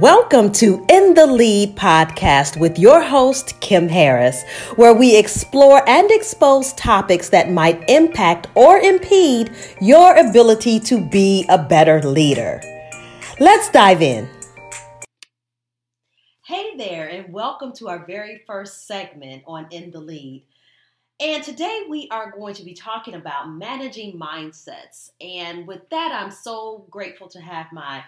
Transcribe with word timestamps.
Welcome 0.00 0.52
to 0.52 0.84
In 0.90 1.14
the 1.14 1.24
Lead 1.24 1.74
podcast 1.74 2.60
with 2.60 2.78
your 2.78 3.00
host, 3.02 3.58
Kim 3.62 3.88
Harris, 3.88 4.44
where 4.74 4.92
we 4.92 5.16
explore 5.16 5.88
and 5.88 6.10
expose 6.10 6.74
topics 6.74 7.30
that 7.30 7.50
might 7.50 7.82
impact 7.88 8.48
or 8.54 8.76
impede 8.76 9.56
your 9.80 10.14
ability 10.18 10.80
to 10.80 11.00
be 11.00 11.46
a 11.48 11.56
better 11.56 12.02
leader. 12.02 12.60
Let's 13.40 13.70
dive 13.70 14.02
in. 14.02 14.28
Hey 16.44 16.76
there, 16.76 17.08
and 17.08 17.32
welcome 17.32 17.72
to 17.76 17.88
our 17.88 18.04
very 18.04 18.42
first 18.46 18.86
segment 18.86 19.44
on 19.46 19.66
In 19.70 19.92
the 19.92 20.00
Lead. 20.00 20.44
And 21.20 21.42
today 21.42 21.84
we 21.88 22.06
are 22.10 22.30
going 22.32 22.52
to 22.56 22.64
be 22.64 22.74
talking 22.74 23.14
about 23.14 23.50
managing 23.50 24.20
mindsets. 24.20 25.12
And 25.22 25.66
with 25.66 25.88
that, 25.88 26.12
I'm 26.12 26.30
so 26.30 26.84
grateful 26.90 27.28
to 27.28 27.40
have 27.40 27.72
my 27.72 28.04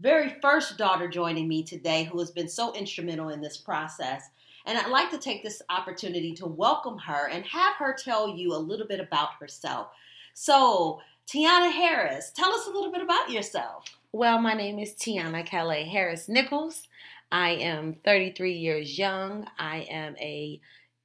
very 0.00 0.36
first 0.40 0.78
daughter 0.78 1.08
joining 1.08 1.46
me 1.46 1.62
today 1.62 2.04
who 2.04 2.18
has 2.18 2.30
been 2.30 2.48
so 2.48 2.72
instrumental 2.74 3.28
in 3.28 3.40
this 3.40 3.58
process. 3.58 4.30
And 4.64 4.78
I'd 4.78 4.90
like 4.90 5.10
to 5.10 5.18
take 5.18 5.42
this 5.42 5.60
opportunity 5.68 6.32
to 6.34 6.46
welcome 6.46 6.98
her 6.98 7.28
and 7.28 7.44
have 7.44 7.76
her 7.76 7.94
tell 7.94 8.28
you 8.34 8.54
a 8.54 8.56
little 8.56 8.86
bit 8.86 9.00
about 9.00 9.34
herself. 9.38 9.88
So, 10.32 11.00
Tiana 11.26 11.70
Harris, 11.70 12.32
tell 12.34 12.52
us 12.52 12.66
a 12.66 12.70
little 12.70 12.90
bit 12.90 13.02
about 13.02 13.30
yourself. 13.30 13.84
Well, 14.12 14.40
my 14.40 14.54
name 14.54 14.78
is 14.78 14.94
Tiana 14.94 15.44
Calais 15.44 15.84
Harris 15.84 16.28
Nichols. 16.28 16.88
I 17.30 17.50
am 17.50 17.92
33 17.92 18.54
years 18.54 18.98
young. 18.98 19.46
I 19.58 19.86
am 19.90 20.16
a 20.16 20.60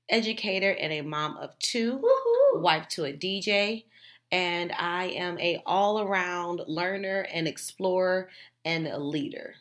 educator 0.10 0.72
and 0.72 0.94
a 0.94 1.02
mom 1.02 1.38
of 1.38 1.58
2 1.60 1.98
Woo-hoo. 1.98 2.62
wife 2.62 2.88
to 2.90 3.06
a 3.06 3.14
DJ, 3.14 3.84
and 4.36 4.74
I 4.74 5.06
am 5.06 5.40
a 5.40 5.64
all-around 5.66 6.64
learner 6.68 7.26
and 7.32 7.48
explorer 7.48 8.28
and 8.66 8.86
a 8.86 9.00
leader. 9.00 9.56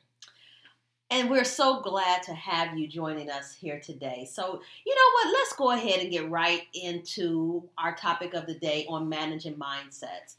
And 1.13 1.31
we're 1.31 1.45
so 1.45 1.81
glad 1.81 2.25
to 2.25 2.35
have 2.35 2.77
you 2.77 2.89
joining 2.89 3.31
us 3.31 3.55
here 3.55 3.79
today. 3.79 4.29
So, 4.29 4.61
you 4.85 4.95
know 4.97 5.11
what? 5.13 5.33
Let's 5.33 5.53
go 5.53 5.71
ahead 5.71 6.01
and 6.01 6.11
get 6.11 6.29
right 6.29 6.63
into 6.75 7.63
our 7.79 7.95
topic 7.95 8.35
of 8.35 8.47
the 8.47 8.55
day 8.55 8.85
on 8.89 9.09
managing 9.09 9.55
mindsets. 9.55 10.39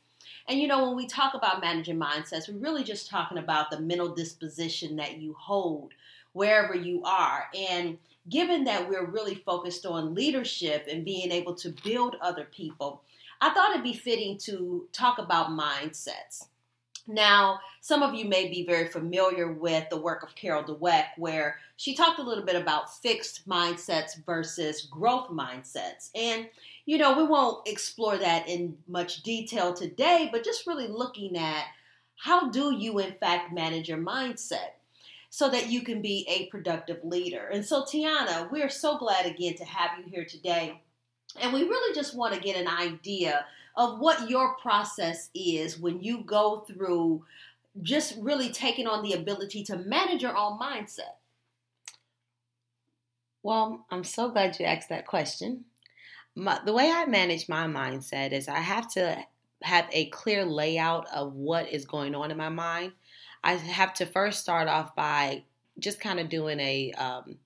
And 0.49 0.59
you 0.59 0.67
know, 0.67 0.85
when 0.85 0.97
we 0.97 1.07
talk 1.07 1.33
about 1.33 1.61
managing 1.61 1.97
mindsets, 1.97 2.49
we're 2.49 2.59
really 2.59 2.83
just 2.83 3.09
talking 3.09 3.37
about 3.37 3.71
the 3.71 3.79
mental 3.79 4.13
disposition 4.13 4.97
that 4.97 5.17
you 5.17 5.33
hold 5.39 5.93
wherever 6.33 6.75
you 6.75 7.01
are. 7.05 7.45
And 7.57 7.97
given 8.27 8.65
that 8.65 8.89
we're 8.89 9.05
really 9.05 9.35
focused 9.35 9.85
on 9.85 10.13
leadership 10.13 10.87
and 10.91 11.05
being 11.05 11.31
able 11.31 11.55
to 11.55 11.73
build 11.85 12.17
other 12.21 12.43
people, 12.43 13.01
I 13.41 13.49
thought 13.51 13.71
it'd 13.71 13.83
be 13.83 13.93
fitting 13.93 14.37
to 14.39 14.87
talk 14.91 15.17
about 15.19 15.49
mindsets. 15.49 16.45
Now, 17.07 17.59
some 17.81 18.01
of 18.01 18.15
you 18.15 18.25
may 18.25 18.47
be 18.47 18.65
very 18.65 18.87
familiar 18.87 19.51
with 19.51 19.89
the 19.89 20.01
work 20.01 20.23
of 20.23 20.33
Carol 20.33 20.63
Dweck, 20.63 21.05
where 21.17 21.59
she 21.77 21.95
talked 21.95 22.19
a 22.19 22.23
little 22.23 22.43
bit 22.43 22.55
about 22.55 22.99
fixed 23.01 23.47
mindsets 23.47 24.23
versus 24.25 24.83
growth 24.83 25.29
mindsets. 25.29 26.09
And, 26.15 26.49
you 26.85 26.97
know, 26.97 27.15
we 27.15 27.23
won't 27.23 27.67
explore 27.67 28.17
that 28.17 28.49
in 28.49 28.77
much 28.87 29.21
detail 29.21 29.73
today, 29.73 30.29
but 30.31 30.43
just 30.43 30.65
really 30.65 30.87
looking 30.87 31.37
at 31.37 31.65
how 32.15 32.49
do 32.49 32.73
you, 32.75 32.97
in 32.99 33.13
fact, 33.13 33.53
manage 33.53 33.87
your 33.87 33.99
mindset 33.99 34.71
so 35.29 35.49
that 35.49 35.69
you 35.69 35.81
can 35.81 36.01
be 36.01 36.25
a 36.27 36.47
productive 36.47 37.03
leader. 37.03 37.49
And 37.51 37.63
so, 37.63 37.83
Tiana, 37.83 38.49
we're 38.49 38.69
so 38.69 38.97
glad 38.97 39.25
again 39.25 39.55
to 39.55 39.65
have 39.65 39.91
you 39.99 40.05
here 40.09 40.25
today. 40.25 40.81
And 41.39 41.53
we 41.53 41.63
really 41.63 41.95
just 41.95 42.15
want 42.15 42.33
to 42.33 42.39
get 42.39 42.55
an 42.55 42.67
idea 42.67 43.45
of 43.75 43.99
what 43.99 44.29
your 44.29 44.55
process 44.55 45.29
is 45.35 45.77
when 45.79 46.01
you 46.01 46.23
go 46.23 46.65
through 46.67 47.23
just 47.81 48.15
really 48.19 48.49
taking 48.49 48.87
on 48.87 49.03
the 49.03 49.13
ability 49.13 49.63
to 49.65 49.77
manage 49.77 50.21
your 50.21 50.37
own 50.37 50.57
mindset. 50.57 51.15
Well, 53.43 53.85
I'm 53.91 54.03
so 54.03 54.29
glad 54.29 54.57
you 54.59 54.65
asked 54.65 54.89
that 54.89 55.05
question. 55.05 55.65
My, 56.35 56.59
the 56.65 56.73
way 56.73 56.89
I 56.91 57.05
manage 57.05 57.47
my 57.47 57.67
mindset 57.67 58.31
is 58.31 58.47
I 58.47 58.59
have 58.59 58.89
to 58.93 59.17
have 59.61 59.87
a 59.91 60.09
clear 60.09 60.45
layout 60.45 61.07
of 61.13 61.33
what 61.33 61.71
is 61.71 61.85
going 61.85 62.15
on 62.15 62.31
in 62.31 62.37
my 62.37 62.49
mind. 62.49 62.93
I 63.43 63.53
have 63.53 63.93
to 63.95 64.05
first 64.05 64.41
start 64.41 64.67
off 64.67 64.95
by 64.95 65.43
just 65.79 65.99
kind 65.99 66.19
of 66.19 66.29
doing 66.29 66.59
a 66.59 66.91
um, 66.93 67.37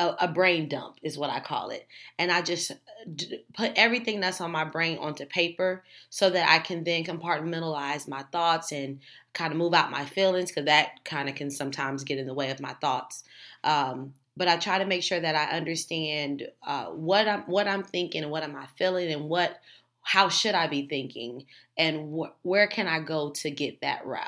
a, 0.00 0.24
a, 0.24 0.28
brain 0.28 0.68
dump 0.68 0.96
is 1.02 1.18
what 1.18 1.30
I 1.30 1.40
call 1.40 1.70
it. 1.70 1.86
And 2.18 2.32
I 2.32 2.40
just 2.40 2.72
d- 3.14 3.44
put 3.52 3.72
everything 3.76 4.20
that's 4.20 4.40
on 4.40 4.50
my 4.50 4.64
brain 4.64 4.98
onto 4.98 5.26
paper 5.26 5.84
so 6.08 6.30
that 6.30 6.50
I 6.50 6.58
can 6.58 6.82
then 6.84 7.04
compartmentalize 7.04 8.08
my 8.08 8.22
thoughts 8.32 8.72
and 8.72 9.00
kind 9.34 9.52
of 9.52 9.58
move 9.58 9.74
out 9.74 9.90
my 9.90 10.06
feelings 10.06 10.50
because 10.50 10.64
that 10.64 11.04
kind 11.04 11.28
of 11.28 11.34
can 11.34 11.50
sometimes 11.50 12.02
get 12.02 12.18
in 12.18 12.26
the 12.26 12.34
way 12.34 12.50
of 12.50 12.60
my 12.60 12.72
thoughts. 12.74 13.24
Um, 13.62 14.14
but 14.36 14.48
I 14.48 14.56
try 14.56 14.78
to 14.78 14.86
make 14.86 15.02
sure 15.02 15.20
that 15.20 15.36
I 15.36 15.56
understand 15.56 16.48
uh, 16.66 16.86
what 16.86 17.28
I'm 17.28 17.42
what 17.42 17.68
I'm 17.68 17.82
thinking 17.82 18.22
and 18.22 18.32
what 18.32 18.42
am 18.42 18.56
I 18.56 18.66
feeling 18.78 19.12
and 19.12 19.28
what 19.28 19.60
how 20.00 20.30
should 20.30 20.54
I 20.54 20.66
be 20.66 20.88
thinking 20.88 21.44
and 21.76 22.18
wh- 22.18 22.46
where 22.46 22.66
can 22.66 22.88
I 22.88 23.00
go 23.00 23.30
to 23.30 23.50
get 23.50 23.82
that 23.82 24.06
route. 24.06 24.26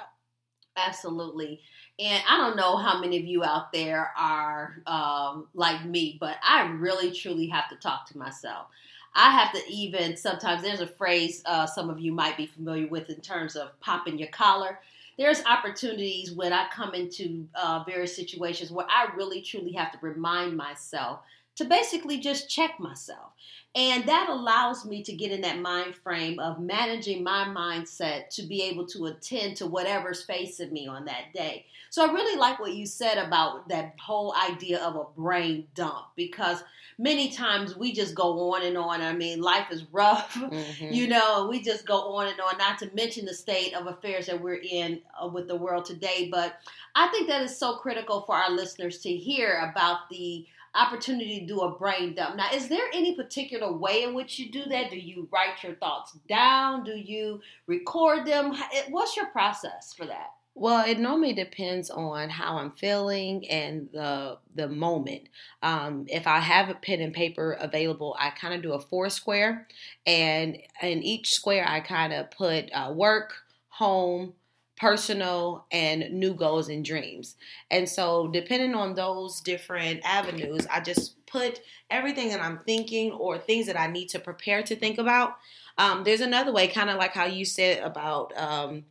Absolutely. 0.77 1.63
And 2.03 2.23
I 2.29 2.37
don't 2.37 2.57
know 2.57 2.77
how 2.77 2.99
many 2.99 3.17
of 3.17 3.25
you 3.25 3.45
out 3.45 3.73
there 3.73 4.13
are 4.19 4.75
um, 4.89 5.47
like 5.55 5.85
me, 5.85 6.17
but 6.19 6.37
I 6.43 6.63
really 6.63 7.13
truly 7.13 7.47
have 7.47 7.69
to 7.69 7.77
talk 7.77 8.09
to 8.09 8.19
myself. 8.19 8.67
I 9.15 9.31
have 9.31 9.53
to 9.53 9.61
even 9.71 10.17
sometimes 10.17 10.63
there's 10.63 10.81
a 10.81 10.87
phrase 10.87 11.43
uh, 11.45 11.67
some 11.67 11.91
of 11.91 12.01
you 12.01 12.13
might 12.13 12.37
be 12.37 12.47
familiar 12.47 12.89
with 12.89 13.09
in 13.09 13.21
terms 13.21 13.55
of 13.55 13.79
popping 13.79 14.19
your 14.19 14.29
collar. 14.29 14.81
There's 15.17 15.45
opportunities 15.45 16.33
when 16.33 16.53
I 16.53 16.67
come 16.75 16.93
into 16.95 17.47
uh, 17.55 17.85
various 17.87 18.17
situations 18.17 18.73
where 18.73 18.87
I 18.89 19.15
really 19.15 19.41
truly 19.41 19.73
have 19.73 19.93
to 19.93 19.99
remind 20.01 20.57
myself 20.57 21.21
to 21.57 21.65
basically 21.65 22.19
just 22.19 22.49
check 22.49 22.79
myself. 22.81 23.33
And 23.75 24.05
that 24.07 24.29
allows 24.29 24.85
me 24.85 25.03
to 25.03 25.15
get 25.15 25.33
in 25.33 25.41
that 25.43 25.59
mind 25.59 25.95
frame 25.95 26.39
of 26.39 26.61
managing 26.61 27.25
my 27.25 27.45
mindset 27.45 28.29
to 28.31 28.43
be 28.43 28.63
able 28.65 28.87
to 28.89 29.07
attend 29.07 29.57
to 29.57 29.67
whatever's 29.67 30.23
facing 30.23 30.73
me 30.75 30.87
on 30.87 31.07
that 31.07 31.33
day. 31.33 31.65
So 31.89 32.07
I 32.07 32.13
really 32.13 32.39
like 32.39 32.61
what 32.61 32.75
you 32.75 32.85
said 32.85 33.17
about 33.17 33.71
that 33.71 33.95
whole 33.99 34.35
idea 34.35 34.79
of 34.83 34.97
a 34.97 35.05
brain 35.17 35.69
dump 35.75 36.09
because 36.17 36.63
many 36.99 37.31
times 37.31 37.75
we 37.75 37.93
just 37.93 38.15
go 38.15 38.53
on 38.53 38.63
and 38.63 38.77
on. 38.77 39.01
I 39.01 39.15
mean, 39.15 39.41
life 39.41 39.71
is 39.71 39.85
rough, 39.91 40.35
mm-hmm. 40.35 40.93
you 40.93 41.09
know, 41.09 41.47
we 41.49 41.63
just 41.63 41.87
go 41.87 42.15
on 42.17 42.27
and 42.27 42.41
on, 42.41 42.59
not 42.59 42.79
to 42.81 42.91
mention 42.95 43.25
the 43.25 43.33
state 43.35 43.75
of 43.75 43.87
affairs 43.87 44.27
that 44.27 44.41
we're 44.41 44.61
in 44.63 45.01
uh, 45.23 45.29
with 45.29 45.49
the 45.49 45.57
world 45.57 45.87
today. 45.87 46.29
But 46.31 46.61
I 46.95 47.09
think 47.09 47.27
that 47.29 47.41
is 47.41 47.57
so 47.57 47.77
critical 47.77 48.21
for 48.23 48.37
our 48.37 48.51
listeners 48.51 48.99
to 48.99 49.11
hear 49.11 49.71
about 49.71 50.11
the 50.11 50.47
opportunity 50.75 51.41
to 51.41 51.47
do 51.47 51.61
a 51.61 51.77
brain 51.77 52.15
dump. 52.15 52.37
Now, 52.37 52.51
is 52.53 52.69
there 52.69 52.87
any 52.93 53.15
particular 53.15 53.73
way 53.73 54.03
in 54.05 54.15
which 54.15 54.39
you 54.39 54.51
do 54.51 54.65
that? 54.71 54.91
Do 54.91 54.99
you 54.99 55.29
write 55.33 55.63
your 55.63 55.75
thoughts 55.75 56.13
down? 56.29 56.85
Do 56.85 56.97
you 56.97 57.41
record 57.67 58.27
them? 58.27 58.55
What's 58.89 59.17
your 59.17 59.27
process 59.27 59.93
for 59.93 60.07
that? 60.07 60.31
Well, 60.55 60.85
it 60.87 60.99
normally 60.99 61.33
depends 61.33 61.89
on 61.89 62.29
how 62.29 62.59
I'm 62.59 62.73
feeling 62.73 63.49
and 63.49 63.89
the 63.91 64.39
the 64.55 64.69
moment. 64.69 65.29
Um, 65.63 66.05
if 66.09 66.27
I 66.27 66.41
have 66.41 66.69
a 66.69 66.75
pen 66.75 67.01
and 67.01 67.15
paper 67.15 67.53
available, 67.53 68.15
I 68.19 68.31
kind 68.31 68.53
of 68.53 68.63
do 68.63 68.75
a 68.75 68.81
four 68.81 69.09
square, 69.09 69.67
and 70.07 70.59
in 70.83 71.03
each 71.03 71.33
square 71.33 71.65
I 71.67 71.81
kind 71.81 72.13
of 72.13 72.31
put 72.31 72.71
uh, 72.75 72.93
work, 72.95 73.33
home, 73.69 74.35
personal 74.83 75.65
and 75.71 76.11
new 76.11 76.35
goals 76.35 76.69
and 76.69 76.85
dreams. 76.85 77.37
And 77.71 77.89
so, 77.89 78.27
depending 78.27 78.75
on 78.75 78.97
those 78.97 79.41
different 79.41 80.01
avenues, 80.05 80.67
I 80.69 80.81
just 80.81 81.25
put 81.25 81.61
everything 81.89 82.31
that 82.31 82.41
I'm 82.41 82.59
thinking 82.59 83.13
or 83.13 83.39
things 83.39 83.67
that 83.67 83.79
I 83.79 83.87
need 83.87 84.09
to 84.09 84.19
prepare 84.19 84.65
to 84.65 84.75
think 84.75 84.99
about. 84.99 85.37
Um, 85.79 86.03
there's 86.03 86.21
another 86.21 86.53
way, 86.53 86.67
kind 86.67 86.91
of 86.91 86.97
like 86.97 87.13
how 87.13 87.27
you 87.27 87.45
said 87.45 87.81
about 87.85 88.37
um, 88.37 88.85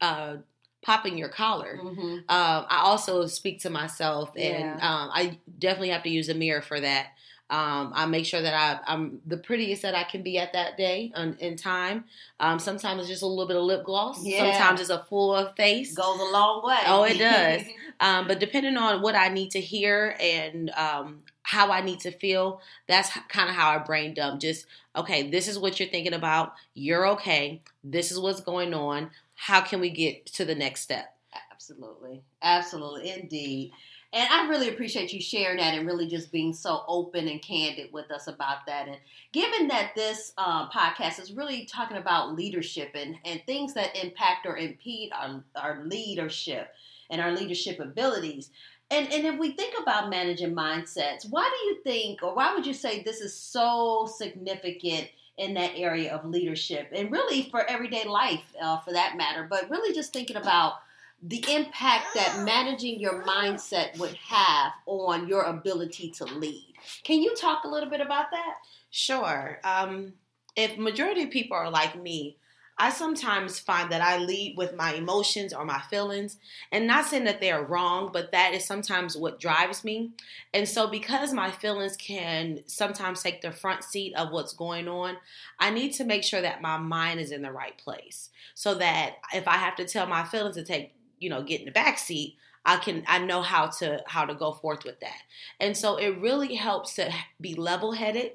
uh, 0.00 0.36
popping 0.82 1.18
your 1.18 1.28
collar. 1.28 1.80
Mm-hmm. 1.82 2.14
Um, 2.28 2.66
I 2.68 2.82
also 2.84 3.26
speak 3.26 3.60
to 3.62 3.70
myself, 3.70 4.30
and 4.36 4.78
yeah. 4.78 4.88
um, 4.88 5.10
I 5.12 5.40
definitely 5.58 5.90
have 5.90 6.04
to 6.04 6.10
use 6.10 6.28
a 6.28 6.34
mirror 6.34 6.62
for 6.62 6.78
that. 6.78 7.08
Um, 7.52 7.92
I 7.94 8.06
make 8.06 8.24
sure 8.24 8.40
that 8.40 8.82
I, 8.86 8.94
am 8.94 9.20
the 9.26 9.36
prettiest 9.36 9.82
that 9.82 9.94
I 9.94 10.04
can 10.04 10.22
be 10.22 10.38
at 10.38 10.54
that 10.54 10.78
day 10.78 11.12
on, 11.14 11.36
in 11.38 11.56
time. 11.56 12.04
Um, 12.40 12.58
sometimes 12.58 13.00
it's 13.00 13.10
just 13.10 13.22
a 13.22 13.26
little 13.26 13.46
bit 13.46 13.58
of 13.58 13.64
lip 13.64 13.84
gloss. 13.84 14.24
Yeah. 14.24 14.38
Sometimes 14.38 14.80
it's 14.80 14.88
a 14.88 15.04
full 15.10 15.46
face. 15.54 15.94
Goes 15.94 16.18
a 16.18 16.32
long 16.32 16.64
way. 16.64 16.78
Oh, 16.86 17.04
it 17.04 17.18
does. 17.18 17.60
um, 18.00 18.26
but 18.26 18.40
depending 18.40 18.78
on 18.78 19.02
what 19.02 19.14
I 19.14 19.28
need 19.28 19.50
to 19.50 19.60
hear 19.60 20.16
and 20.18 20.70
um, 20.70 21.24
how 21.42 21.70
I 21.70 21.82
need 21.82 22.00
to 22.00 22.10
feel, 22.10 22.62
that's 22.88 23.10
kind 23.28 23.50
of 23.50 23.54
how 23.54 23.68
I 23.68 23.78
brain 23.78 24.14
dump. 24.14 24.40
Just, 24.40 24.64
okay, 24.96 25.28
this 25.28 25.46
is 25.46 25.58
what 25.58 25.78
you're 25.78 25.90
thinking 25.90 26.14
about. 26.14 26.54
You're 26.72 27.06
okay. 27.08 27.60
This 27.84 28.10
is 28.10 28.18
what's 28.18 28.40
going 28.40 28.72
on. 28.72 29.10
How 29.34 29.60
can 29.60 29.78
we 29.78 29.90
get 29.90 30.24
to 30.24 30.46
the 30.46 30.54
next 30.54 30.80
step? 30.80 31.14
Absolutely. 31.52 32.22
Absolutely. 32.40 33.10
Indeed. 33.10 33.72
And 34.14 34.28
I 34.30 34.46
really 34.48 34.68
appreciate 34.68 35.12
you 35.12 35.20
sharing 35.22 35.56
that 35.56 35.74
and 35.74 35.86
really 35.86 36.06
just 36.06 36.30
being 36.30 36.52
so 36.52 36.84
open 36.86 37.28
and 37.28 37.40
candid 37.40 37.92
with 37.92 38.10
us 38.10 38.26
about 38.26 38.66
that. 38.66 38.86
And 38.86 38.98
given 39.32 39.68
that 39.68 39.92
this 39.94 40.34
uh, 40.36 40.68
podcast 40.68 41.18
is 41.18 41.32
really 41.32 41.64
talking 41.64 41.96
about 41.96 42.34
leadership 42.34 42.90
and, 42.94 43.16
and 43.24 43.40
things 43.46 43.72
that 43.72 43.96
impact 43.96 44.44
or 44.44 44.58
impede 44.58 45.12
our, 45.18 45.42
our 45.56 45.82
leadership 45.84 46.74
and 47.08 47.22
our 47.22 47.32
leadership 47.32 47.80
abilities, 47.80 48.50
and, 48.90 49.10
and 49.10 49.24
if 49.24 49.38
we 49.38 49.52
think 49.52 49.74
about 49.80 50.10
managing 50.10 50.54
mindsets, 50.54 51.26
why 51.30 51.48
do 51.48 51.66
you 51.68 51.82
think, 51.82 52.22
or 52.22 52.34
why 52.34 52.54
would 52.54 52.66
you 52.66 52.74
say 52.74 53.02
this 53.02 53.22
is 53.22 53.34
so 53.34 54.06
significant 54.18 55.08
in 55.38 55.54
that 55.54 55.72
area 55.74 56.14
of 56.14 56.26
leadership 56.26 56.88
and 56.94 57.10
really 57.10 57.48
for 57.50 57.64
everyday 57.70 58.04
life 58.04 58.42
uh, 58.60 58.76
for 58.80 58.92
that 58.92 59.16
matter? 59.16 59.46
But 59.48 59.70
really 59.70 59.94
just 59.94 60.12
thinking 60.12 60.36
about 60.36 60.74
the 61.22 61.44
impact 61.48 62.06
that 62.14 62.42
managing 62.44 62.98
your 62.98 63.22
mindset 63.22 63.96
would 63.98 64.14
have 64.14 64.72
on 64.86 65.28
your 65.28 65.42
ability 65.42 66.10
to 66.10 66.24
lead. 66.24 66.74
Can 67.04 67.22
you 67.22 67.34
talk 67.36 67.64
a 67.64 67.68
little 67.68 67.88
bit 67.88 68.00
about 68.00 68.32
that? 68.32 68.54
Sure. 68.90 69.60
Um, 69.62 70.14
if 70.56 70.76
majority 70.76 71.22
of 71.22 71.30
people 71.30 71.56
are 71.56 71.70
like 71.70 72.00
me, 72.00 72.36
I 72.78 72.90
sometimes 72.90 73.60
find 73.60 73.92
that 73.92 74.00
I 74.00 74.16
lead 74.16 74.56
with 74.56 74.74
my 74.74 74.94
emotions 74.94 75.52
or 75.52 75.64
my 75.64 75.80
feelings, 75.90 76.38
and 76.72 76.86
not 76.86 77.04
saying 77.04 77.24
that 77.24 77.40
they 77.40 77.52
are 77.52 77.62
wrong, 77.62 78.10
but 78.12 78.32
that 78.32 78.54
is 78.54 78.64
sometimes 78.64 79.16
what 79.16 79.38
drives 79.38 79.84
me. 79.84 80.12
And 80.52 80.66
so, 80.68 80.88
because 80.88 81.32
my 81.32 81.50
feelings 81.50 81.96
can 81.96 82.60
sometimes 82.66 83.22
take 83.22 83.42
the 83.42 83.52
front 83.52 83.84
seat 83.84 84.14
of 84.16 84.32
what's 84.32 84.54
going 84.54 84.88
on, 84.88 85.18
I 85.60 85.70
need 85.70 85.92
to 85.92 86.04
make 86.04 86.24
sure 86.24 86.40
that 86.40 86.62
my 86.62 86.78
mind 86.78 87.20
is 87.20 87.30
in 87.30 87.42
the 87.42 87.52
right 87.52 87.76
place 87.76 88.30
so 88.54 88.74
that 88.74 89.16
if 89.32 89.46
I 89.46 89.58
have 89.58 89.76
to 89.76 89.84
tell 89.84 90.06
my 90.06 90.24
feelings 90.24 90.56
to 90.56 90.64
take 90.64 90.94
you 91.22 91.30
know 91.30 91.42
get 91.42 91.60
in 91.60 91.66
the 91.66 91.72
back 91.72 91.98
seat 91.98 92.36
i 92.64 92.76
can 92.76 93.02
i 93.06 93.18
know 93.18 93.42
how 93.42 93.66
to 93.66 94.02
how 94.06 94.24
to 94.24 94.34
go 94.34 94.52
forth 94.52 94.84
with 94.84 95.00
that. 95.00 95.22
And 95.60 95.76
so 95.76 95.96
it 95.96 96.18
really 96.18 96.54
helps 96.54 96.94
to 96.94 97.12
be 97.40 97.54
level 97.54 97.92
headed 97.92 98.32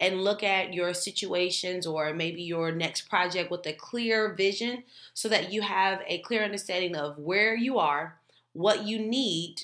and 0.00 0.22
look 0.22 0.42
at 0.42 0.72
your 0.72 0.94
situations 0.94 1.86
or 1.86 2.14
maybe 2.14 2.42
your 2.42 2.70
next 2.70 3.08
project 3.08 3.50
with 3.50 3.66
a 3.66 3.72
clear 3.72 4.32
vision 4.32 4.84
so 5.12 5.28
that 5.28 5.52
you 5.52 5.62
have 5.62 6.00
a 6.06 6.18
clear 6.20 6.44
understanding 6.44 6.94
of 6.94 7.18
where 7.18 7.56
you 7.56 7.78
are 7.78 8.18
what 8.52 8.84
you 8.84 8.98
need 8.98 9.62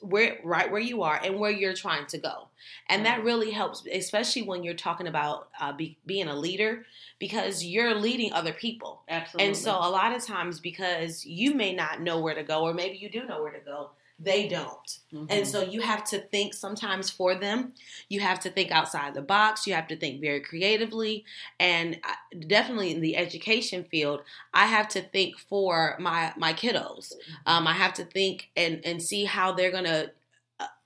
where 0.00 0.38
right 0.42 0.70
where 0.72 0.80
you 0.80 1.02
are 1.02 1.20
and 1.22 1.38
where 1.38 1.50
you're 1.50 1.74
trying 1.74 2.06
to 2.06 2.18
go. 2.18 2.48
And 2.88 3.04
that 3.06 3.22
really 3.22 3.50
helps 3.50 3.86
especially 3.92 4.42
when 4.42 4.62
you're 4.62 4.74
talking 4.74 5.06
about 5.06 5.48
uh, 5.60 5.72
be, 5.72 5.98
being 6.06 6.28
a 6.28 6.36
leader 6.36 6.86
because 7.18 7.64
you're 7.64 7.94
leading 7.94 8.32
other 8.32 8.52
people 8.52 8.93
absolutely 9.08 9.48
and 9.48 9.56
so 9.56 9.72
a 9.72 9.90
lot 9.90 10.14
of 10.14 10.24
times 10.24 10.60
because 10.60 11.24
you 11.24 11.54
may 11.54 11.74
not 11.74 12.00
know 12.00 12.20
where 12.20 12.34
to 12.34 12.42
go 12.42 12.62
or 12.62 12.74
maybe 12.74 12.96
you 12.96 13.08
do 13.10 13.24
know 13.26 13.42
where 13.42 13.52
to 13.52 13.60
go 13.60 13.90
they 14.18 14.46
don't. 14.46 14.98
Mm-hmm. 15.12 15.26
And 15.28 15.46
so 15.46 15.60
you 15.60 15.80
have 15.80 16.04
to 16.04 16.18
think 16.18 16.54
sometimes 16.54 17.10
for 17.10 17.34
them. 17.34 17.72
You 18.08 18.20
have 18.20 18.38
to 18.40 18.50
think 18.50 18.70
outside 18.70 19.14
the 19.14 19.22
box. 19.22 19.66
You 19.66 19.74
have 19.74 19.88
to 19.88 19.96
think 19.96 20.20
very 20.20 20.40
creatively. 20.40 21.24
And 21.58 21.98
definitely 22.46 22.92
in 22.92 23.00
the 23.00 23.16
education 23.16 23.84
field, 23.84 24.20
I 24.52 24.66
have 24.66 24.88
to 24.90 25.02
think 25.02 25.38
for 25.38 25.96
my 25.98 26.32
my 26.36 26.52
kiddos. 26.52 27.12
Mm-hmm. 27.12 27.32
Um, 27.46 27.66
I 27.66 27.72
have 27.72 27.94
to 27.94 28.04
think 28.04 28.50
and 28.56 28.80
and 28.84 29.02
see 29.02 29.24
how 29.24 29.52
they're 29.52 29.72
gonna 29.72 30.12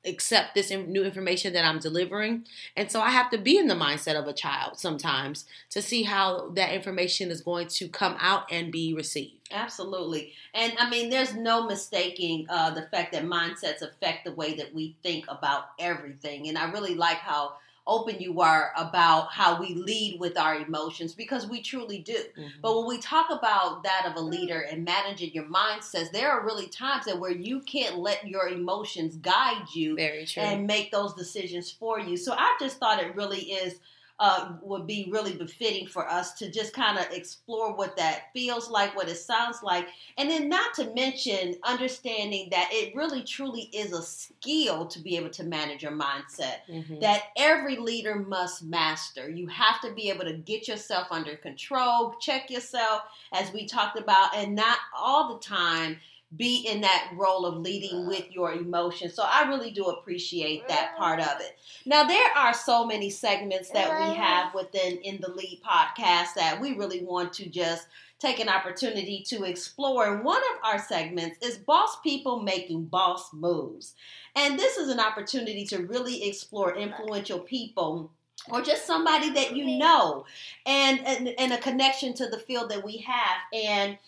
accept 0.05 0.55
this 0.55 0.71
new 0.71 1.05
information 1.05 1.53
that 1.53 1.65
I'm 1.65 1.79
delivering. 1.79 2.45
And 2.77 2.91
so 2.91 3.01
I 3.01 3.11
have 3.11 3.31
to 3.31 3.39
be 3.39 3.59
in 3.59 3.67
the 3.67 3.75
mindset 3.75 4.15
of 4.15 4.27
a 4.27 4.33
child 4.33 4.79
sometimes 4.79 5.45
to 5.71 5.83
see 5.83 6.05
how 6.05 6.51
that 6.51 6.73
information 6.73 7.31
is 7.31 7.41
going 7.41 7.69
to 7.69 7.89
come 7.89 8.17
out 8.21 8.45
and 8.51 8.71
be 8.71 8.95
received. 8.95 9.49
Absolutely. 9.51 10.33
And 10.55 10.73
I 10.79 10.89
mean, 10.89 11.11
there's 11.11 11.35
no 11.35 11.67
mistaking 11.67 12.47
uh, 12.49 12.71
the 12.71 12.83
fact 12.83 13.13
that 13.13 13.25
mindsets 13.25 13.83
affect 13.83 14.25
the 14.25 14.33
way 14.33 14.55
that 14.55 14.75
we 14.75 14.95
think 15.03 15.25
about 15.29 15.71
everything. 15.79 16.49
And 16.49 16.57
I 16.57 16.71
really 16.71 16.95
like 16.95 17.19
how 17.19 17.55
open 17.89 18.21
you 18.21 18.41
are 18.41 18.71
about 18.77 19.33
how 19.33 19.59
we 19.59 19.75
lead 19.75 20.21
with 20.21 20.39
our 20.39 20.57
emotions 20.57 21.15
because 21.15 21.49
we 21.49 21.61
truly 21.63 21.99
do. 21.99 22.13
Mm-hmm. 22.13 22.61
But 22.63 22.77
when 22.77 22.87
we 22.87 22.99
talk 22.99 23.31
about 23.31 23.83
that 23.83 24.07
of 24.07 24.15
a 24.17 24.21
leader 24.21 24.61
and 24.61 24.85
managing 24.85 25.33
your 25.33 25.47
mindsets, 25.47 26.13
there 26.13 26.31
are 26.31 26.45
really 26.45 26.69
times 26.69 27.07
that 27.07 27.19
where 27.19 27.33
you 27.33 27.61
can't 27.61 27.99
let 27.99 28.29
your 28.29 28.49
emotions 28.49 29.17
guide 29.17 29.65
you 29.73 29.97
and 30.37 30.67
make 30.67 30.93
those 30.93 31.15
decisions 31.15 31.71
for 31.71 31.99
you. 31.99 32.17
So 32.17 32.35
I 32.35 32.57
just 32.61 32.79
thought 32.79 33.03
it 33.03 33.17
really 33.17 33.41
is 33.41 33.81
uh, 34.21 34.53
would 34.63 34.87
be 34.87 35.09
really 35.11 35.35
befitting 35.35 35.87
for 35.87 36.09
us 36.09 36.35
to 36.35 36.51
just 36.51 36.73
kind 36.73 36.99
of 36.99 37.07
explore 37.13 37.75
what 37.75 37.97
that 37.97 38.33
feels 38.33 38.69
like, 38.69 38.97
what 38.97 39.09
it 39.09 39.17
sounds 39.17 39.63
like, 39.63 39.87
and 40.17 40.29
then 40.29 40.49
not 40.49 40.75
to 40.75 40.93
mention 40.95 41.55
understanding 41.63 42.49
that 42.51 42.69
it 42.73 42.95
really 42.97 43.23
truly 43.23 43.71
is 43.73 43.93
a 43.93 44.03
skill 44.03 44.87
to 44.87 44.99
be 45.01 45.17
able 45.17 45.31
to 45.31 45.45
manage 45.45 45.83
your 45.83 45.93
mindset 45.93 46.59
mm-hmm. 46.69 46.99
that 47.01 47.25
every 47.37 47.77
leader 47.77 48.17
must 48.17 48.65
master. 48.65 49.31
You 49.31 49.47
have 49.47 49.81
to 49.83 49.93
be 49.93 50.11
able 50.11 50.25
to 50.25 50.35
get 50.35 50.67
yourself 50.67 51.09
under 51.11 51.37
control, 51.37 52.15
check 52.21 52.51
yourself, 52.51 53.03
as 53.33 53.53
we 53.53 53.67
talked 53.67 53.99
about, 53.99 54.35
and 54.35 54.55
not 54.55 54.79
all 54.97 55.35
the 55.35 55.41
time 55.41 55.99
be 56.37 56.67
in 56.69 56.83
that 56.83 57.11
role 57.17 57.47
of 57.47 57.57
leading 57.57 58.07
with 58.07 58.31
your 58.31 58.53
emotions. 58.53 59.15
So 59.15 59.25
I 59.27 59.49
really 59.49 59.71
do 59.71 59.85
appreciate 59.87 60.69
that 60.69 60.95
part 60.99 61.21
of 61.21 61.41
it. 61.41 61.59
Now 61.87 62.05
there 62.05 62.31
are 62.37 62.53
so 62.53 62.85
many 62.85 63.09
segments 63.09 63.71
that 63.71 63.89
we 63.89 64.15
have 64.15 64.53
within 64.55 64.99
in 64.99 65.21
the 65.23 65.33
lead 65.33 65.63
podcast 65.67 66.35
that 66.35 66.59
we 66.61 66.75
really 66.75 67.03
want 67.03 67.33
to 67.35 67.49
just 67.49 67.87
take 68.19 68.41
an 68.41 68.49
opportunity 68.49 69.25
to 69.29 69.45
explore. 69.45 70.13
And 70.13 70.25
one 70.25 70.43
of 70.55 70.65
our 70.65 70.79
segments 70.79 71.39
is 71.45 71.57
boss 71.57 71.99
people 72.03 72.43
making 72.43 72.87
boss 72.87 73.33
moves. 73.33 73.95
And 74.37 74.59
this 74.59 74.77
is 74.77 74.89
an 74.89 75.01
opportunity 75.01 75.65
to 75.67 75.79
really 75.79 76.29
explore 76.29 76.77
influential 76.77 77.39
people 77.39 78.11
or 78.51 78.63
just 78.63 78.87
somebody 78.87 79.31
that 79.31 79.57
you 79.57 79.79
know 79.79 80.25
and, 80.67 81.01
and, 81.07 81.29
and 81.39 81.53
a 81.53 81.59
connection 81.59 82.15
to 82.15 82.27
the 82.27 82.39
field 82.39 82.71
that 82.71 82.85
we 82.85 82.99
have. 82.99 83.39
And 83.53 83.99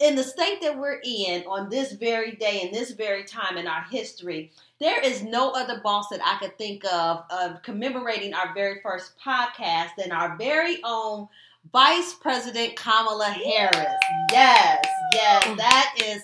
in 0.00 0.14
the 0.14 0.22
state 0.22 0.60
that 0.60 0.78
we're 0.78 1.00
in 1.04 1.44
on 1.46 1.68
this 1.70 1.92
very 1.92 2.32
day, 2.32 2.62
in 2.62 2.72
this 2.72 2.90
very 2.90 3.24
time 3.24 3.56
in 3.56 3.66
our 3.66 3.82
history, 3.84 4.52
there 4.78 5.00
is 5.00 5.22
no 5.22 5.52
other 5.52 5.80
boss 5.82 6.08
that 6.10 6.20
I 6.24 6.38
could 6.38 6.58
think 6.58 6.84
of 6.84 7.24
of 7.30 7.62
commemorating 7.62 8.34
our 8.34 8.52
very 8.54 8.80
first 8.82 9.12
podcast 9.24 9.90
than 9.96 10.12
our 10.12 10.36
very 10.36 10.78
own 10.84 11.28
Vice 11.72 12.14
President 12.14 12.76
Kamala 12.76 13.30
Harris. 13.30 13.94
Yes, 14.30 14.84
yes, 15.12 15.44
mm. 15.44 15.56
that 15.56 15.94
is 16.04 16.22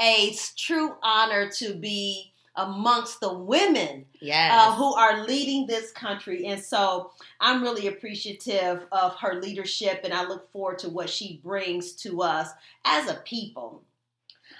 a 0.00 0.34
true 0.56 0.94
honor 1.02 1.50
to 1.50 1.74
be 1.74 2.29
amongst 2.56 3.20
the 3.20 3.32
women 3.32 4.04
yes. 4.20 4.52
uh, 4.52 4.74
who 4.74 4.94
are 4.94 5.24
leading 5.24 5.66
this 5.66 5.92
country. 5.92 6.46
And 6.46 6.62
so 6.62 7.12
I'm 7.40 7.62
really 7.62 7.86
appreciative 7.86 8.86
of 8.92 9.14
her 9.16 9.40
leadership 9.40 10.00
and 10.04 10.12
I 10.12 10.26
look 10.26 10.50
forward 10.50 10.78
to 10.80 10.88
what 10.88 11.08
she 11.08 11.40
brings 11.44 11.92
to 11.96 12.22
us 12.22 12.50
as 12.84 13.08
a 13.08 13.14
people. 13.24 13.82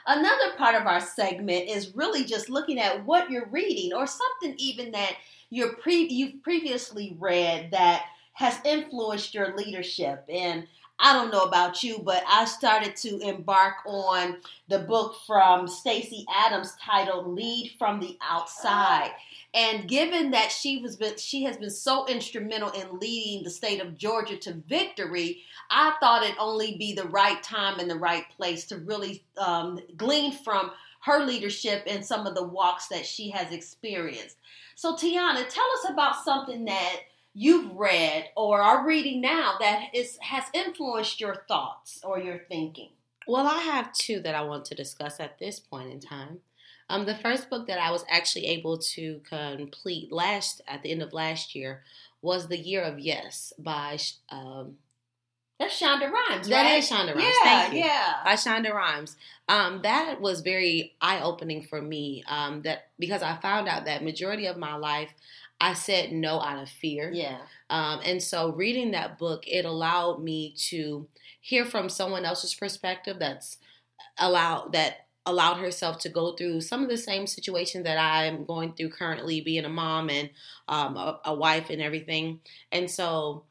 Another 0.06 0.56
part 0.56 0.74
of 0.74 0.86
our 0.86 1.00
segment 1.00 1.68
is 1.68 1.94
really 1.94 2.24
just 2.24 2.48
looking 2.48 2.78
at 2.78 3.04
what 3.04 3.30
you're 3.30 3.48
reading 3.50 3.92
or 3.92 4.06
something 4.06 4.54
even 4.56 4.92
that 4.92 5.16
you're 5.50 5.74
pre- 5.74 6.08
you've 6.08 6.42
previously 6.42 7.16
read 7.18 7.70
that 7.72 8.04
has 8.32 8.58
influenced 8.64 9.34
your 9.34 9.54
leadership. 9.56 10.24
And 10.28 10.66
I 11.02 11.14
don't 11.14 11.32
know 11.32 11.44
about 11.44 11.82
you, 11.82 11.98
but 11.98 12.22
I 12.28 12.44
started 12.44 12.94
to 12.96 13.18
embark 13.20 13.76
on 13.86 14.36
the 14.68 14.80
book 14.80 15.16
from 15.26 15.66
Stacey 15.66 16.26
Abrams 16.46 16.76
titled 16.80 17.28
"Lead 17.28 17.72
from 17.78 18.00
the 18.00 18.18
Outside." 18.22 19.12
And 19.52 19.88
given 19.88 20.30
that 20.30 20.52
she 20.52 20.78
was 20.78 20.96
been, 20.96 21.16
she 21.16 21.42
has 21.44 21.56
been 21.56 21.70
so 21.70 22.06
instrumental 22.06 22.70
in 22.70 22.98
leading 23.00 23.42
the 23.42 23.50
state 23.50 23.80
of 23.80 23.96
Georgia 23.96 24.36
to 24.36 24.52
victory, 24.68 25.42
I 25.70 25.94
thought 26.00 26.22
it 26.22 26.36
only 26.38 26.76
be 26.76 26.92
the 26.92 27.08
right 27.08 27.42
time 27.42 27.80
and 27.80 27.90
the 27.90 27.96
right 27.96 28.28
place 28.36 28.66
to 28.66 28.76
really 28.76 29.24
um, 29.38 29.80
glean 29.96 30.32
from 30.32 30.70
her 31.00 31.24
leadership 31.24 31.82
and 31.86 32.04
some 32.04 32.26
of 32.26 32.34
the 32.34 32.46
walks 32.46 32.88
that 32.88 33.06
she 33.06 33.30
has 33.30 33.52
experienced. 33.52 34.36
So, 34.76 34.94
Tiana, 34.94 35.48
tell 35.48 35.66
us 35.78 35.90
about 35.90 36.24
something 36.24 36.66
that 36.66 36.96
you've 37.34 37.72
read 37.72 38.26
or 38.36 38.60
are 38.60 38.86
reading 38.86 39.20
now 39.20 39.54
that 39.60 39.86
is 39.94 40.18
has 40.22 40.44
influenced 40.52 41.20
your 41.20 41.44
thoughts 41.48 42.00
or 42.02 42.18
your 42.18 42.38
thinking? 42.48 42.90
Well, 43.26 43.46
I 43.46 43.58
have 43.60 43.92
two 43.92 44.20
that 44.20 44.34
I 44.34 44.42
want 44.42 44.64
to 44.66 44.74
discuss 44.74 45.20
at 45.20 45.38
this 45.38 45.60
point 45.60 45.90
in 45.92 46.00
time. 46.00 46.38
Um, 46.88 47.06
the 47.06 47.14
first 47.14 47.48
book 47.48 47.68
that 47.68 47.78
I 47.80 47.92
was 47.92 48.04
actually 48.10 48.46
able 48.46 48.76
to 48.78 49.20
complete 49.28 50.10
last 50.10 50.60
at 50.66 50.82
the 50.82 50.90
end 50.90 51.02
of 51.02 51.12
last 51.12 51.54
year 51.54 51.82
was 52.20 52.48
The 52.48 52.58
Year 52.58 52.82
of 52.82 52.98
Yes 52.98 53.52
by 53.58 53.96
um, 54.30 54.76
that's 55.60 55.78
Shonda 55.78 56.10
Rhimes, 56.10 56.48
That 56.48 56.62
right? 56.62 56.78
is 56.78 56.88
Shonda 56.90 57.14
Rhimes. 57.14 57.22
Yeah, 57.22 57.44
Thank 57.44 57.74
you. 57.74 57.80
yeah. 57.80 58.14
By 58.24 58.32
Shonda 58.32 58.72
Rhimes. 58.72 59.16
Um, 59.46 59.82
that 59.82 60.18
was 60.20 60.40
very 60.40 60.94
eye 61.02 61.20
opening 61.20 61.62
for 61.62 61.82
me. 61.82 62.24
Um, 62.26 62.62
that 62.62 62.88
because 62.98 63.22
I 63.22 63.36
found 63.36 63.68
out 63.68 63.84
that 63.84 64.02
majority 64.02 64.46
of 64.46 64.56
my 64.56 64.74
life 64.76 65.10
I 65.60 65.74
said 65.74 66.12
no 66.12 66.40
out 66.40 66.62
of 66.62 66.68
fear. 66.68 67.10
Yeah. 67.12 67.38
Um, 67.68 68.00
and 68.04 68.22
so 68.22 68.52
reading 68.52 68.92
that 68.92 69.18
book, 69.18 69.44
it 69.46 69.64
allowed 69.64 70.22
me 70.22 70.54
to 70.68 71.06
hear 71.40 71.64
from 71.64 71.88
someone 71.88 72.24
else's 72.24 72.54
perspective 72.54 73.18
that's 73.18 73.58
allowed 74.18 74.72
that 74.72 75.06
allowed 75.26 75.58
herself 75.58 75.98
to 75.98 76.08
go 76.08 76.32
through 76.32 76.62
some 76.62 76.82
of 76.82 76.88
the 76.88 76.96
same 76.96 77.26
situations 77.26 77.84
that 77.84 77.98
I'm 77.98 78.44
going 78.44 78.72
through 78.72 78.90
currently, 78.90 79.42
being 79.42 79.66
a 79.66 79.68
mom 79.68 80.08
and 80.08 80.30
um, 80.66 80.96
a, 80.96 81.20
a 81.26 81.34
wife 81.34 81.68
and 81.68 81.82
everything. 81.82 82.40
And 82.72 82.90
so 82.90 83.44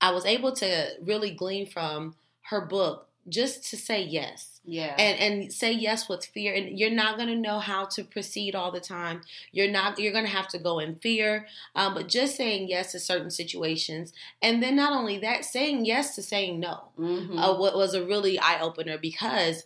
I 0.00 0.12
was 0.12 0.24
able 0.24 0.52
to 0.56 0.88
really 1.02 1.32
glean 1.32 1.66
from 1.66 2.16
her 2.48 2.62
book 2.62 3.08
just 3.28 3.68
to 3.70 3.76
say 3.76 4.02
yes. 4.02 4.60
Yeah. 4.64 4.94
And 4.98 5.18
and 5.20 5.52
say 5.52 5.72
yes 5.72 6.08
with 6.08 6.24
fear 6.26 6.52
and 6.52 6.76
you're 6.78 6.90
not 6.90 7.16
going 7.16 7.28
to 7.28 7.36
know 7.36 7.60
how 7.60 7.84
to 7.86 8.02
proceed 8.02 8.54
all 8.56 8.72
the 8.72 8.80
time. 8.80 9.20
You're 9.52 9.70
not 9.70 9.98
you're 9.98 10.12
going 10.12 10.24
to 10.24 10.30
have 10.30 10.48
to 10.48 10.58
go 10.58 10.80
in 10.80 10.96
fear. 10.96 11.46
Um, 11.76 11.94
but 11.94 12.08
just 12.08 12.36
saying 12.36 12.68
yes 12.68 12.92
to 12.92 12.98
certain 12.98 13.30
situations 13.30 14.12
and 14.42 14.60
then 14.62 14.74
not 14.74 14.92
only 14.92 15.18
that 15.18 15.44
saying 15.44 15.84
yes 15.84 16.14
to 16.16 16.22
saying 16.22 16.58
no. 16.58 16.88
Mhm. 16.98 17.38
Uh, 17.38 17.56
what 17.56 17.76
was 17.76 17.94
a 17.94 18.04
really 18.04 18.38
eye 18.40 18.60
opener 18.60 18.98
because 18.98 19.64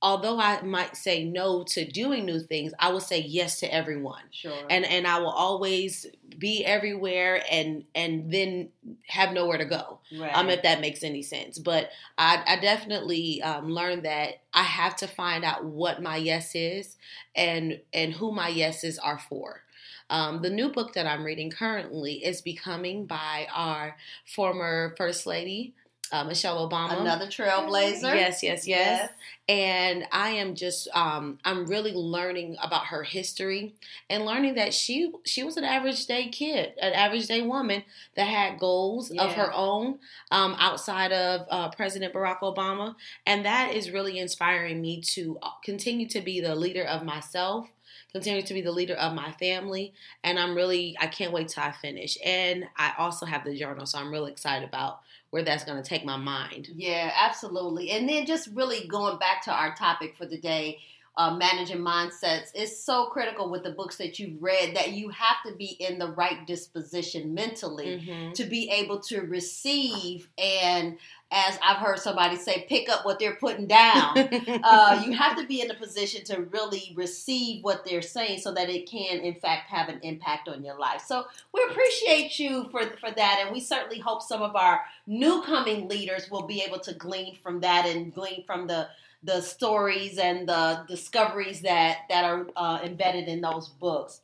although 0.00 0.38
I 0.38 0.62
might 0.62 0.96
say 0.96 1.24
no 1.24 1.64
to 1.64 1.84
doing 1.84 2.24
new 2.24 2.40
things, 2.40 2.72
I 2.78 2.90
will 2.90 3.00
say 3.00 3.20
yes 3.20 3.60
to 3.60 3.72
everyone. 3.72 4.22
sure. 4.30 4.52
And 4.70 4.84
and 4.84 5.06
I 5.06 5.18
will 5.18 5.30
always 5.30 6.06
be 6.38 6.64
everywhere 6.64 7.42
and 7.50 7.84
and 7.94 8.30
then 8.32 8.70
have 9.08 9.32
nowhere 9.32 9.58
to 9.58 9.64
go 9.64 9.98
right. 10.16 10.34
um, 10.34 10.50
if 10.50 10.62
that 10.62 10.80
makes 10.80 11.02
any 11.02 11.22
sense. 11.22 11.58
But 11.58 11.90
I, 12.16 12.42
I 12.46 12.60
definitely 12.60 13.42
um, 13.42 13.70
learned 13.70 14.04
that 14.04 14.40
I 14.54 14.62
have 14.62 14.96
to 14.96 15.06
find 15.06 15.44
out 15.44 15.64
what 15.64 16.02
my 16.02 16.16
yes 16.16 16.54
is 16.54 16.96
and 17.34 17.80
and 17.92 18.12
who 18.12 18.32
my 18.32 18.48
yeses 18.48 18.98
are 18.98 19.18
for. 19.18 19.62
Um, 20.10 20.40
the 20.40 20.50
new 20.50 20.70
book 20.70 20.94
that 20.94 21.06
I'm 21.06 21.22
reading 21.22 21.50
currently 21.50 22.24
is 22.24 22.40
Becoming 22.40 23.04
by 23.04 23.46
our 23.52 23.96
former 24.24 24.94
First 24.96 25.26
Lady, 25.26 25.74
uh, 26.12 26.24
Michelle 26.24 26.68
Obama. 26.68 27.00
Another 27.00 27.26
trailblazer. 27.26 28.14
Yes, 28.14 28.42
yes, 28.42 28.66
yes. 28.66 29.10
And 29.48 30.04
I 30.12 30.30
am 30.30 30.54
just 30.54 30.88
um, 30.94 31.38
I'm 31.44 31.66
really 31.66 31.92
learning 31.92 32.56
about 32.62 32.86
her 32.86 33.02
history 33.02 33.74
and 34.10 34.26
learning 34.26 34.56
that 34.56 34.74
she 34.74 35.12
she 35.24 35.42
was 35.42 35.56
an 35.56 35.64
average 35.64 36.04
day 36.06 36.28
kid, 36.28 36.74
an 36.80 36.92
average 36.92 37.26
day 37.26 37.42
woman 37.42 37.82
that 38.14 38.26
had 38.26 38.58
goals 38.58 39.10
of 39.10 39.32
her 39.32 39.52
own 39.54 39.98
um, 40.30 40.54
outside 40.58 41.12
of 41.12 41.46
uh, 41.50 41.70
President 41.70 42.12
Barack 42.12 42.40
Obama, 42.40 42.94
and 43.26 43.44
that 43.46 43.74
is 43.74 43.90
really 43.90 44.18
inspiring 44.18 44.82
me 44.82 45.00
to 45.00 45.38
uh, 45.42 45.50
continue 45.64 46.08
to 46.08 46.20
be 46.20 46.40
the 46.40 46.54
leader 46.54 46.84
of 46.84 47.02
myself. 47.02 47.68
Continue 48.12 48.42
to 48.42 48.54
be 48.54 48.62
the 48.62 48.72
leader 48.72 48.94
of 48.94 49.14
my 49.14 49.32
family, 49.32 49.92
and 50.24 50.38
I'm 50.38 50.54
really 50.54 50.96
I 50.98 51.08
can't 51.08 51.32
wait 51.32 51.48
till 51.48 51.62
I 51.62 51.72
finish. 51.72 52.16
And 52.24 52.64
I 52.76 52.92
also 52.96 53.26
have 53.26 53.44
the 53.44 53.54
journal, 53.54 53.84
so 53.84 53.98
I'm 53.98 54.10
really 54.10 54.32
excited 54.32 54.66
about 54.66 55.00
where 55.30 55.42
that's 55.42 55.64
going 55.64 55.82
to 55.82 55.88
take 55.88 56.04
my 56.04 56.16
mind. 56.16 56.68
Yeah, 56.74 57.12
absolutely. 57.20 57.90
And 57.90 58.08
then 58.08 58.24
just 58.24 58.48
really 58.54 58.86
going 58.88 59.18
back 59.18 59.42
to 59.44 59.52
our 59.52 59.74
topic 59.74 60.16
for 60.16 60.24
the 60.24 60.38
day, 60.38 60.78
uh, 61.18 61.34
managing 61.36 61.78
mindsets, 61.78 62.54
is 62.54 62.82
so 62.82 63.06
critical 63.06 63.50
with 63.50 63.64
the 63.64 63.72
books 63.72 63.96
that 63.96 64.18
you've 64.20 64.40
read 64.40 64.74
that 64.76 64.92
you 64.92 65.08
have 65.10 65.36
to 65.44 65.52
be 65.56 65.66
in 65.80 65.98
the 65.98 66.06
right 66.12 66.46
disposition 66.46 67.34
mentally 67.34 68.00
Mhm. 68.06 68.34
to 68.34 68.44
be 68.44 68.70
able 68.70 69.00
to 69.00 69.22
receive 69.22 70.28
and, 70.38 70.96
as 71.30 71.58
I've 71.62 71.76
heard 71.78 71.98
somebody 71.98 72.36
say, 72.36 72.64
pick 72.68 72.88
up 72.88 73.04
what 73.04 73.18
they're 73.18 73.34
putting 73.34 73.66
down. 73.66 74.16
uh, 74.62 75.02
you 75.04 75.12
have 75.12 75.36
to 75.36 75.44
be 75.46 75.60
in 75.60 75.70
a 75.70 75.74
position 75.74 76.24
to 76.26 76.42
really 76.52 76.92
receive 76.94 77.62
what 77.64 77.84
they're 77.84 78.00
saying 78.00 78.38
so 78.38 78.52
that 78.54 78.70
it 78.70 78.88
can 78.88 79.18
in 79.20 79.34
fact 79.34 79.68
have 79.68 79.88
an 79.88 79.98
impact 80.02 80.48
on 80.48 80.64
your 80.64 80.78
life 80.78 81.02
so 81.06 81.24
we 81.52 81.62
appreciate 81.70 82.38
you 82.38 82.68
for, 82.70 82.82
for 83.00 83.10
that 83.10 83.40
and 83.44 83.52
we 83.52 83.60
certainly 83.60 83.98
hope 83.98 84.22
some 84.22 84.40
of 84.40 84.54
our 84.56 84.80
new 85.06 85.42
coming 85.42 85.88
leaders 85.88 86.30
will 86.30 86.46
be 86.46 86.62
able 86.62 86.78
to 86.78 86.94
glean 86.94 87.34
from 87.42 87.60
that 87.60 87.84
and 87.86 88.14
glean 88.14 88.44
from 88.46 88.66
the 88.66 88.88
the 89.22 89.40
stories 89.40 90.18
and 90.18 90.48
the 90.48 90.84
discoveries 90.88 91.60
that 91.62 91.98
that 92.08 92.24
are 92.24 92.46
uh, 92.56 92.80
embedded 92.84 93.28
in 93.28 93.40
those 93.40 93.68
books 93.68 94.20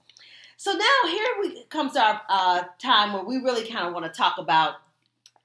so 0.57 0.73
now 0.73 1.11
here 1.11 1.27
we 1.41 1.65
comes 1.65 1.97
our 1.97 2.21
uh, 2.29 2.63
time 2.79 3.13
where 3.13 3.25
we 3.25 3.39
really 3.39 3.67
kind 3.69 3.87
of 3.87 3.93
want 3.93 4.05
to 4.05 4.17
talk 4.17 4.39
about 4.39 4.75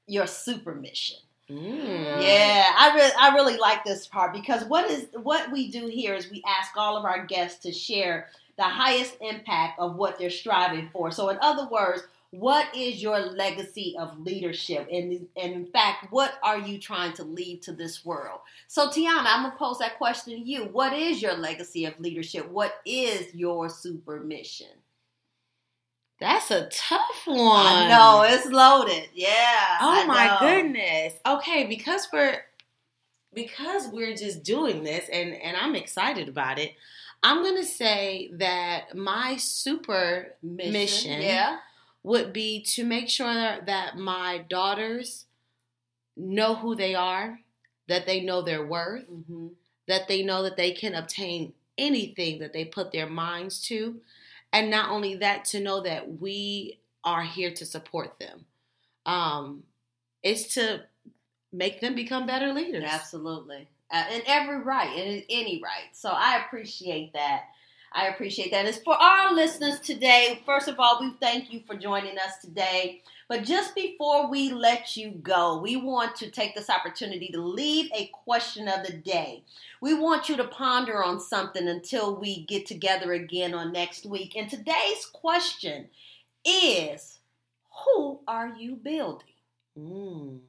your 0.07 0.27
super 0.27 0.75
mission 0.75 1.17
Mm. 1.49 2.21
yeah, 2.21 2.73
I 2.77 2.93
really 2.93 3.11
I 3.19 3.33
really 3.33 3.57
like 3.57 3.83
this 3.83 4.05
part 4.05 4.33
because 4.33 4.65
what 4.65 4.89
is 4.91 5.07
what 5.13 5.51
we 5.51 5.71
do 5.71 5.87
here 5.87 6.13
is 6.13 6.29
we 6.29 6.43
ask 6.47 6.77
all 6.77 6.95
of 6.95 7.05
our 7.05 7.25
guests 7.25 7.63
to 7.63 7.71
share 7.71 8.27
the 8.57 8.65
highest 8.65 9.17
impact 9.19 9.79
of 9.79 9.95
what 9.95 10.19
they're 10.19 10.29
striving 10.29 10.89
for. 10.89 11.09
So 11.09 11.29
in 11.29 11.39
other 11.41 11.67
words, 11.67 12.03
what 12.31 12.75
is 12.75 13.01
your 13.01 13.19
legacy 13.19 13.95
of 13.99 14.19
leadership? 14.19 14.87
And, 14.91 15.27
and 15.35 15.53
in 15.53 15.65
fact, 15.65 16.07
what 16.11 16.33
are 16.43 16.59
you 16.59 16.77
trying 16.77 17.13
to 17.13 17.23
leave 17.23 17.61
to 17.61 17.71
this 17.71 18.05
world? 18.05 18.41
So 18.67 18.87
Tiana, 18.87 19.25
I'm 19.25 19.43
gonna 19.43 19.55
pose 19.57 19.79
that 19.79 19.97
question 19.97 20.33
to 20.33 20.39
you. 20.39 20.65
What 20.65 20.93
is 20.93 21.21
your 21.21 21.33
legacy 21.33 21.85
of 21.85 21.99
leadership? 21.99 22.49
What 22.49 22.75
is 22.85 23.33
your 23.33 23.69
super 23.69 24.19
mission? 24.19 24.67
That's 26.19 26.51
a 26.51 26.67
tough 26.71 27.23
one. 27.25 27.65
I 27.65 27.87
know 27.87 28.23
it's 28.27 28.45
loaded. 28.45 29.09
Yeah. 29.13 29.77
Oh 29.81 30.03
I 30.03 30.05
my 30.05 30.27
know. 30.27 30.39
goodness. 30.39 31.13
Okay, 31.25 31.65
because 31.65 32.07
we're 32.11 32.43
because 33.33 33.87
we're 33.87 34.15
just 34.15 34.43
doing 34.43 34.83
this 34.83 35.09
and 35.11 35.33
and 35.33 35.55
I'm 35.57 35.75
excited 35.75 36.27
about 36.27 36.59
it. 36.59 36.73
I'm 37.21 37.41
going 37.41 37.57
to 37.57 37.65
say 37.65 38.29
that 38.33 38.95
my 38.95 39.35
super 39.37 40.35
Mission. 40.41 40.71
Mission. 40.71 41.21
Yeah. 41.21 41.57
Would 42.03 42.33
be 42.33 42.61
to 42.61 42.83
make 42.83 43.09
sure 43.09 43.59
that 43.65 43.97
my 43.97 44.45
daughters 44.49 45.25
know 46.15 46.55
who 46.55 46.75
they 46.75 46.95
are, 46.95 47.39
that 47.87 48.05
they 48.05 48.21
know 48.21 48.41
their 48.41 48.65
worth, 48.65 49.05
hmm 49.07 49.47
that 49.89 50.07
they 50.07 50.21
know 50.21 50.43
that 50.43 50.55
they 50.55 50.71
can 50.71 50.93
obtain 50.93 51.51
anything 51.75 52.37
that 52.39 52.53
they 52.53 52.63
put 52.63 52.91
their 52.91 53.07
minds 53.09 53.59
to. 53.59 53.99
And 54.53 54.69
not 54.69 54.91
only 54.91 55.15
that, 55.15 55.45
to 55.45 55.59
know 55.59 55.81
that 55.81 56.21
we 56.21 56.79
are 57.03 57.23
here 57.23 57.51
to 57.51 57.65
support 57.65 58.19
them. 58.19 58.45
Um, 59.07 59.63
it's 60.21 60.53
to 60.53 60.83
make 61.51 61.81
them 61.81 61.95
become 61.95 62.27
better 62.27 62.53
leaders. 62.53 62.83
Absolutely. 62.85 63.67
Uh, 63.91 64.05
in 64.13 64.21
every 64.27 64.59
right, 64.59 64.95
in 64.95 65.23
any 65.29 65.59
right. 65.63 65.89
So 65.93 66.09
I 66.09 66.43
appreciate 66.45 67.13
that. 67.13 67.45
I 67.91 68.07
appreciate 68.07 68.51
that. 68.51 68.65
As 68.65 68.79
for 68.79 68.93
our 68.93 69.33
listeners 69.33 69.79
today, 69.79 70.41
first 70.45 70.67
of 70.67 70.79
all, 70.79 70.99
we 71.01 71.11
thank 71.19 71.51
you 71.51 71.61
for 71.65 71.75
joining 71.75 72.17
us 72.17 72.37
today. 72.41 73.01
But 73.27 73.43
just 73.43 73.75
before 73.75 74.29
we 74.29 74.51
let 74.51 74.97
you 74.97 75.11
go, 75.11 75.59
we 75.59 75.75
want 75.75 76.15
to 76.17 76.31
take 76.31 76.55
this 76.55 76.69
opportunity 76.69 77.29
to 77.31 77.41
leave 77.41 77.91
a 77.93 78.07
question 78.07 78.67
of 78.67 78.85
the 78.85 78.93
day. 78.93 79.43
We 79.81 79.93
want 79.93 80.29
you 80.29 80.37
to 80.37 80.47
ponder 80.47 81.03
on 81.03 81.19
something 81.19 81.67
until 81.67 82.15
we 82.15 82.43
get 82.45 82.65
together 82.65 83.13
again 83.13 83.53
on 83.53 83.71
next 83.71 84.05
week. 84.05 84.35
And 84.35 84.49
today's 84.49 85.05
question 85.11 85.89
is 86.45 87.19
Who 87.85 88.19
are 88.27 88.49
you 88.49 88.75
building? 88.75 89.27
Mm. 89.77 90.39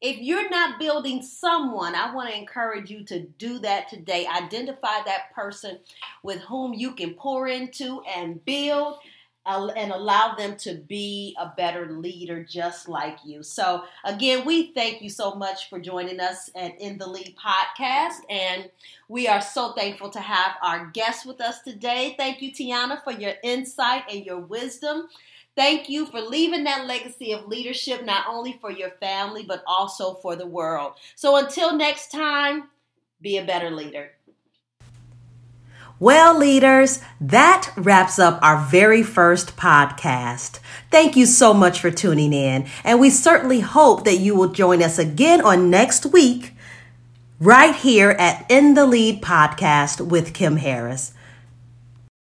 If 0.00 0.18
you're 0.18 0.48
not 0.48 0.78
building 0.78 1.22
someone, 1.22 1.94
I 1.94 2.14
want 2.14 2.30
to 2.30 2.36
encourage 2.36 2.90
you 2.90 3.04
to 3.04 3.20
do 3.20 3.58
that 3.60 3.88
today. 3.88 4.26
Identify 4.26 5.02
that 5.04 5.32
person 5.34 5.78
with 6.22 6.40
whom 6.40 6.72
you 6.72 6.92
can 6.92 7.14
pour 7.14 7.48
into 7.48 8.00
and 8.02 8.42
build 8.44 8.98
uh, 9.46 9.68
and 9.76 9.90
allow 9.90 10.34
them 10.36 10.56
to 10.56 10.74
be 10.74 11.34
a 11.38 11.52
better 11.56 11.90
leader 11.98 12.44
just 12.44 12.88
like 12.88 13.18
you. 13.24 13.42
So, 13.42 13.84
again, 14.04 14.44
we 14.44 14.72
thank 14.72 15.02
you 15.02 15.08
so 15.08 15.34
much 15.34 15.68
for 15.70 15.78
joining 15.78 16.20
us 16.20 16.50
at 16.54 16.78
In 16.80 16.98
the 16.98 17.06
Lead 17.06 17.34
podcast. 17.36 18.18
And 18.28 18.70
we 19.08 19.28
are 19.28 19.40
so 19.40 19.72
thankful 19.72 20.10
to 20.10 20.20
have 20.20 20.56
our 20.62 20.86
guest 20.92 21.26
with 21.26 21.40
us 21.40 21.62
today. 21.62 22.14
Thank 22.18 22.42
you, 22.42 22.52
Tiana, 22.52 23.02
for 23.02 23.12
your 23.12 23.34
insight 23.42 24.04
and 24.10 24.24
your 24.24 24.40
wisdom. 24.40 25.08
Thank 25.56 25.88
you 25.88 26.06
for 26.06 26.20
leaving 26.20 26.64
that 26.64 26.86
legacy 26.86 27.32
of 27.32 27.46
leadership, 27.46 28.04
not 28.04 28.26
only 28.28 28.58
for 28.60 28.70
your 28.70 28.90
family, 28.90 29.44
but 29.46 29.62
also 29.66 30.14
for 30.14 30.36
the 30.36 30.46
world. 30.46 30.94
So 31.16 31.36
until 31.36 31.76
next 31.76 32.10
time, 32.10 32.68
be 33.20 33.36
a 33.36 33.44
better 33.44 33.70
leader. 33.70 34.12
Well, 35.98 36.38
leaders, 36.38 37.00
that 37.20 37.74
wraps 37.76 38.18
up 38.18 38.38
our 38.42 38.64
very 38.70 39.02
first 39.02 39.54
podcast. 39.58 40.58
Thank 40.90 41.14
you 41.14 41.26
so 41.26 41.52
much 41.52 41.78
for 41.78 41.90
tuning 41.90 42.32
in, 42.32 42.66
and 42.84 42.98
we 42.98 43.10
certainly 43.10 43.60
hope 43.60 44.04
that 44.04 44.16
you 44.16 44.34
will 44.34 44.48
join 44.48 44.82
us 44.82 44.98
again 44.98 45.42
on 45.42 45.68
next 45.68 46.06
week, 46.06 46.54
right 47.38 47.74
here 47.74 48.12
at 48.12 48.50
In 48.50 48.72
the 48.72 48.86
Lead 48.86 49.20
podcast 49.20 50.00
with 50.06 50.32
Kim 50.32 50.56
Harris. 50.56 51.12